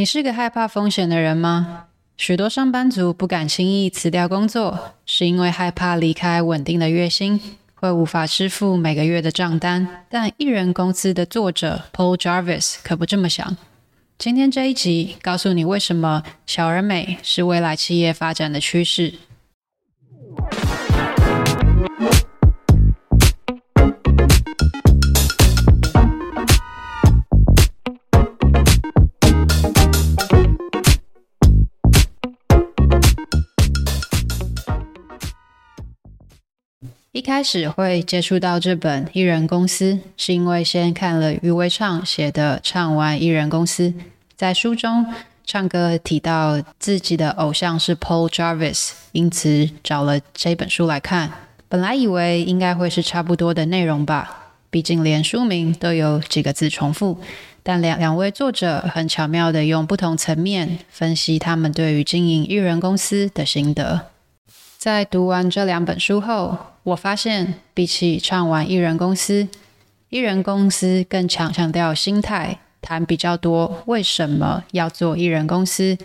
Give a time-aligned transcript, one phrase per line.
[0.00, 1.84] 你是个害怕风险的人吗？
[2.16, 7.38] 许多上班族不敢轻易辞掉工作，是因为害怕离开稳定的月薪，
[7.74, 10.06] 会无法支付每个月的账单。
[10.08, 13.58] 但艺人公司的作者 Paul Jarvis 可不这么想。
[14.16, 19.12] 今天这一集告诉你为什么小而美是未来企业发展的趋势。
[37.12, 43.88] 一开始会接触到这本《艺人公司》，是因为先看了余威畅写的《唱完艺人公司》。
[44.36, 45.04] 在书中，
[45.44, 51.32] 唱歌提到自己的偶像是 Paul Jarvis，因此找了这本书来看。
[51.68, 57.18] 本来以为应该会是差不多的内容吧，毕竟连书名都有几个字重复。
[57.64, 64.02] 但两两位作者很巧妙地用不同层面分析他们对于经营艺人公司的心得。
[64.78, 69.48] 在读完这两本书后，我发现比起唱玩艺人公司，
[70.08, 75.98] 艺人公司更强强调心态，谈比较多为什么要做艺人公司，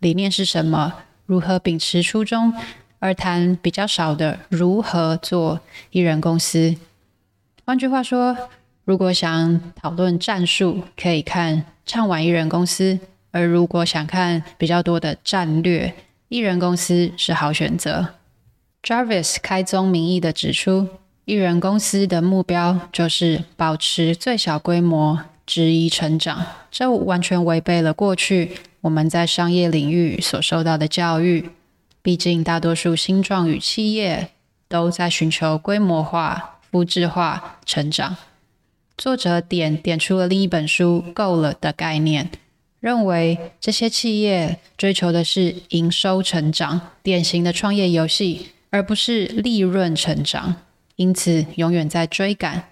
[0.00, 0.92] 理念是什么，
[1.26, 2.52] 如何秉持初衷，
[2.98, 5.60] 而谈比较少的如何做
[5.90, 6.74] 艺人公司。
[7.64, 8.36] 换句话说，
[8.84, 12.98] 如果想讨论战术，可以看唱玩艺人公司；
[13.30, 15.94] 而如果想看比较多的战略，
[16.28, 18.08] 艺人公司是好选择。
[18.86, 20.86] Jarvis 开宗明义的指出，
[21.24, 26.46] 一人公司的目标就是保持最小规模，质疑成长。
[26.70, 31.50] 这完全违背了过去我们在商业领域所受到的教育。
[32.00, 34.28] 毕竟，大多数新创与企业
[34.68, 38.16] 都在寻求规模化、复制化成长。
[38.96, 42.30] 作者点点出了另一本书《够了》的概念。
[42.78, 50.54] 认为这些企业追求的是营收成长，典型的创业游戏，而不是利润成长，
[50.96, 52.64] 因此永远在追赶，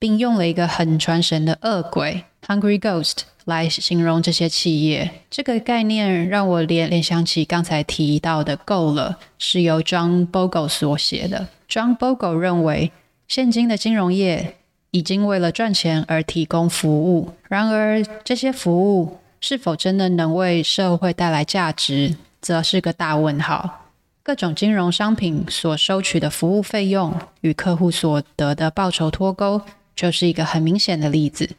[0.00, 5.08] 并用了一个很传神的恶鬼 （Hungry Ghost） 来形容这些企业。
[5.30, 11.46] 这个概念让我联联想起刚才提到的“够了”，是由 John Bogle 所写的。
[11.68, 12.90] John Bogle 认为，
[13.28, 14.56] 现今的金融业
[14.90, 19.18] 已经为了赚钱而提供服务，然而这些服务。
[19.40, 23.83] 是否真的能为社会带来价值，则是个大问号。
[24.24, 29.60] 各种金融商品所收取的服务费用与客户所得的报酬脱钩，
[29.94, 31.50] 就是一个很明显的例子。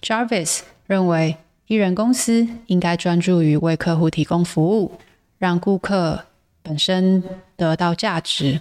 [0.00, 1.36] Jarvis 认为，
[1.66, 5.00] 一人公司应该专注于为客户提供服务，
[5.36, 6.26] 让顾客
[6.62, 7.24] 本身
[7.56, 8.60] 得到价值。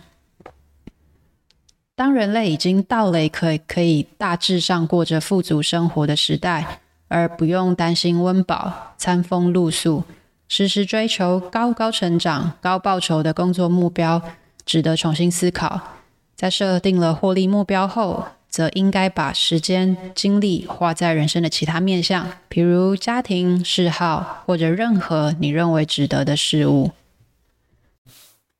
[1.93, 6.79] 当人类已经到了可以可以大致上过着富足生活的时代。
[7.09, 10.03] 而不用担心温饱、餐风露宿，
[10.55, 14.21] 时时追求高高成长、高报酬的工作目标，
[14.63, 15.81] 值得重新思考。
[16.35, 26.91] 在设定了获利目标后，则应该把时间、精力花在人生的其他面向，比如家庭、嗜好，或者任何你认为值得的事物。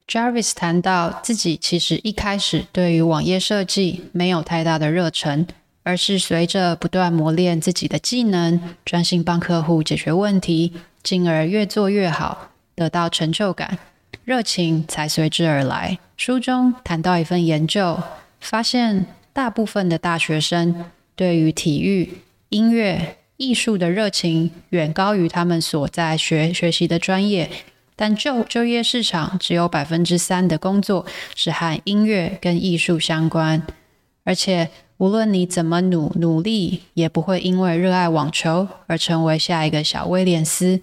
[0.08, 5.46] Jarvis 谈到自己其实一开始对于网页设计没有太大的热忱。
[5.86, 10.72] 而是随着不断磨练自己的技能，专心帮客户解决问题，
[11.04, 13.78] 进而越做越好，得到成就感，
[14.24, 16.00] 热情才随之而来。
[16.16, 18.02] 书中谈到一份研究，
[18.40, 27.50] 发现大部分的大学生对于体育、音乐、艺术的热情远高于他们所在学学习的专业，
[27.98, 33.62] 但就就业市场只有百分之三的工作是和音乐跟艺术相关，
[34.24, 34.70] 而且。
[34.98, 40.80] 无论你怎么努努力，也不会因为热爱网球而成为下一个小威廉斯。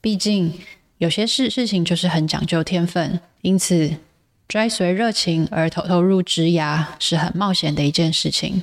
[0.00, 0.54] 毕竟
[0.98, 3.96] 有些事事情就是很讲究天分，因此
[4.48, 8.62] 追随热情而投投入职涯是很冒险的一件事情。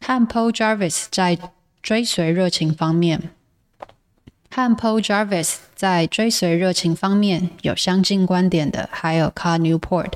[0.00, 1.38] 和 Paul Jarvis 在
[1.82, 3.30] 追随热情方面，
[4.50, 10.12] 和 Paul Jarvis 在追随热情方面有相近观点的，还有 Cal Newport。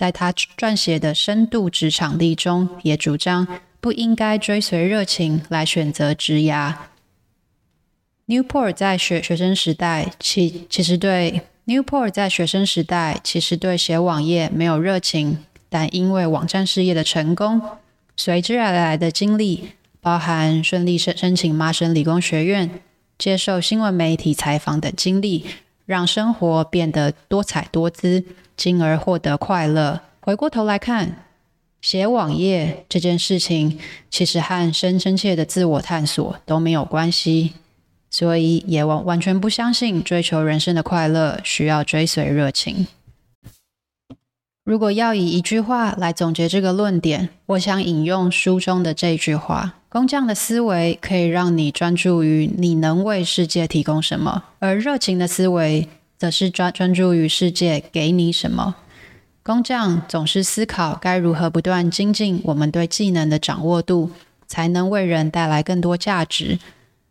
[0.00, 3.46] 在他撰写的《深度职场力》中，也主张
[3.82, 6.72] 不应该追随热情来选择职涯。
[8.26, 17.60] Newport 在学学生时代，其其实对 Newport 在学生时代其实对写网页没有热情，但因为网站事业的成功，
[18.16, 22.80] 随之而来的经历，包含顺利申申请麻省理工学院、
[23.18, 25.44] 接受新闻媒体采访等经历，
[25.90, 28.24] 让生活变得多彩多姿。
[28.60, 30.02] 进而获得快乐。
[30.20, 31.24] 回过头来看
[31.80, 37.54] 写网页这件事情其实和深深切的自我探索都没有关系，
[38.10, 42.86] 所以也完完全不相信追求人生的快乐需要追随热情。
[44.64, 58.76] 如果要以一句话来总结这个论点，我想引用书中的这句话：工匠的思维可以让你专注于你能为世界提供什么，而热情的思维则是专专注于世界给你什么。
[59.42, 64.10] 工匠总是思考该如何不断精进我们对技能的掌握度，
[64.46, 66.58] 才能为人带来更多价值。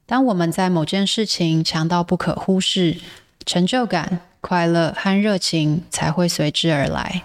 [0.05, 2.97] 当我们在某件事情强到不可忽视，
[3.45, 7.23] 成就感、快乐和热情才会随之而来。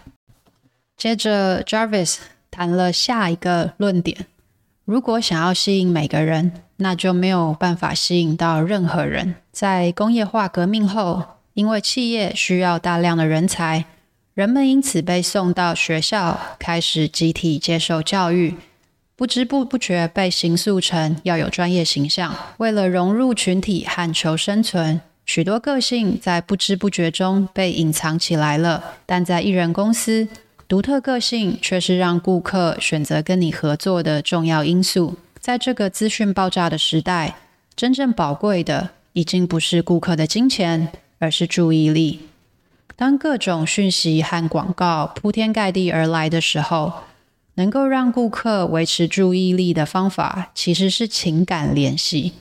[0.96, 2.16] 接着，Jarvis
[2.50, 4.26] 谈了下一个论点：
[4.84, 9.34] 如果想要吸引每个人，那就没有办法吸引到任何人。
[9.52, 13.84] 在工业化革命后，因为企业需要大量的人才。
[14.34, 18.56] 人们因此被送到学校，开始集体接受教育，
[19.14, 22.34] 不知不不觉被形塑成要有专业形象。
[22.56, 28.82] 为了融入群体和求生存，许多个性在不知不觉中被隐藏起来了。
[29.06, 30.26] 但在艺人公司，
[30.66, 35.16] 独特个性却是让顾客选择跟你合作的重要因素。
[35.38, 37.36] 在这个资讯爆炸的时代，
[37.76, 42.20] 真正宝贵的已经不是顾客的金钱，而是注意力。
[42.96, 46.92] 当各种讯息和广告铺天盖地而来的时候，
[47.56, 52.32] 能够让顾客维持注意力的方法，其实是情感联系。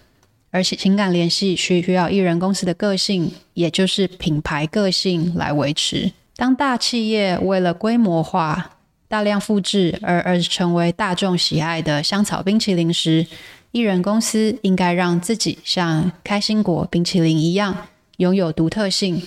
[0.52, 6.12] 而且情感联系需需要艺人公司的个性，也就是品牌个性来维持。
[6.36, 8.78] 当大企业为了规模化、
[9.08, 13.28] 大量复制而而成为大众喜爱的香草冰淇淋时，
[13.72, 17.88] 艺人公司应该让自己像开心果冰淇淋一样，
[18.18, 19.22] 拥有独特性。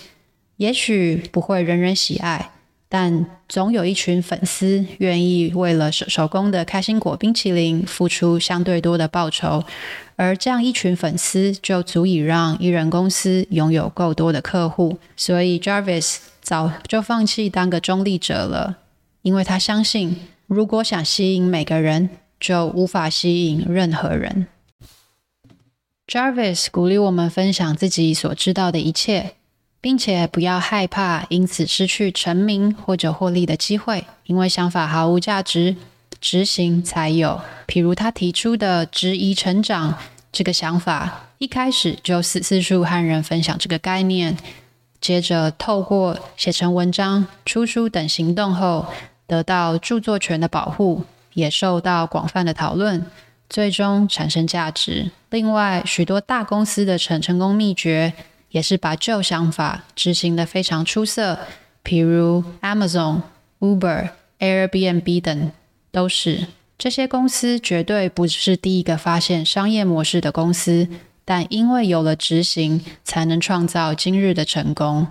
[0.56, 2.50] 也许不会人人喜爱，
[2.88, 9.64] 但总有一群粉丝愿意为了手手工的开心果冰淇淋付出相对多的报酬，
[10.14, 14.98] 而这样一群粉丝就足以让一人公司拥有够多的客户。
[15.16, 18.78] 所以 Jarvis 早就放弃当个中立者了，
[19.22, 20.16] 因为他相信，
[20.46, 22.08] 如果想吸引每个人，
[22.38, 24.46] 就无法吸引任何人。
[26.06, 29.32] Jarvis 鼓励我们分享自己所知道的一切。
[29.80, 35.76] 并且不要害怕因此失去成名或者获利的机会，因为想法毫无价值，
[36.20, 37.40] 执行才有。
[37.68, 39.96] 譬如他提出的质疑成长
[40.32, 44.36] 这个想法，一开始就四四处和人分享这个概念，
[45.00, 48.86] 接着透过写成文章、出书等行动后，
[49.26, 53.06] 得到著作权的保护，也受到广泛的讨论，
[53.48, 55.12] 最终产生价值。
[55.30, 58.12] 另外，许多大公司的成成功秘诀。
[58.56, 61.38] 也是把旧想法执行得非常出色，
[61.84, 63.20] 譬如 Amazon、
[63.60, 64.08] Uber、
[64.38, 65.52] Airbnb 等，
[65.90, 66.46] 都是
[66.78, 70.88] 这些公司绝对不是第一个发现商业模式的公司，
[71.26, 75.06] 但因为有了执行，才能创造今日的成功。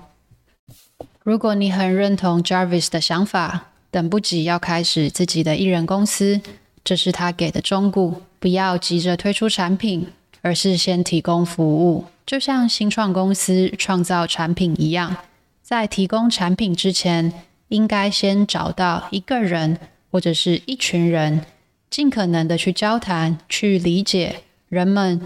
[1.21, 6.41] 如果你很认同 Jarvis 的想法，等不及要开始自己的艺人公司，
[6.83, 10.07] 这是他给的忠告：不要急着推出产品，
[10.41, 12.05] 而是先提供服务。
[12.25, 15.15] 就像新创公司创造产品一样，
[15.61, 17.31] 在提供产品之前，
[17.67, 19.77] 应该先找到一个人
[20.09, 21.45] 或者是一群人，
[21.89, 25.21] 尽可能的去交谈，去理解人们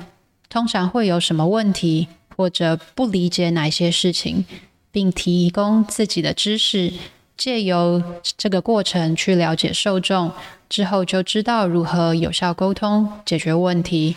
[0.50, 4.46] 通常会有什么问题，或者不理解哪些事情，
[4.92, 6.92] 并提供自己的知识，
[7.38, 8.04] 借由
[8.38, 10.32] 这个过程去了解受众，
[10.68, 14.16] 之后就知道如何有效沟通，解决问题。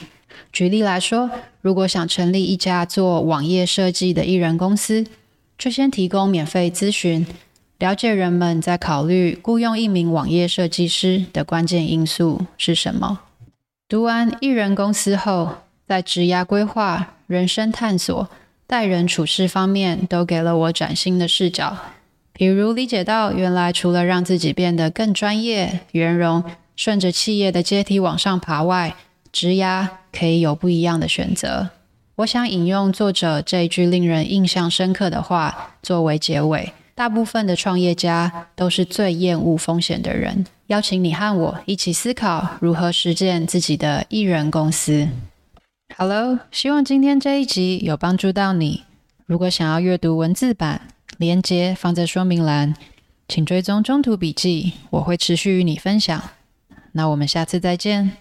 [0.51, 1.31] 举例来说，
[1.61, 5.05] 如果想成立一家做网页设计的艺人公司，
[5.59, 7.27] 就先提供免费咨询，
[7.79, 13.21] 了解人们在考虑雇佣一名网页设计师的关键因素是什么。
[13.89, 15.57] 读完艺人公司后，
[15.87, 18.29] 在职涯规划、人生探索、
[18.67, 21.77] 待人处事方面，都给了我崭新的视角。
[22.33, 26.43] 比如理解到，原来除了让自己变得更专业、圆融，
[26.75, 28.97] 顺着企业的阶梯往上爬外，
[29.33, 31.71] 职涯可以有不一样的选择。
[32.17, 40.45] 我想引用作者这一句令人印象深刻的话作为结尾：大部分的创业家都是最厌恶风险的人。
[40.67, 45.09] 邀请你和我一起思考如何实践自己的艺人公司。
[45.97, 48.85] Hello，希望今天这一集有帮助到你。
[49.27, 52.75] 如果想要阅读文字版，连接放在说明栏，
[53.29, 56.23] 请追踪中途笔记，我会持续与你分享。
[56.93, 58.13] 那我们下次再见。